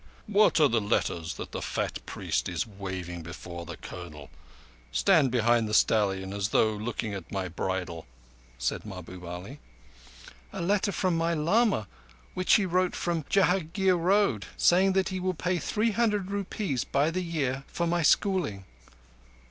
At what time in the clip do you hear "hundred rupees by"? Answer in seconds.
15.91-17.11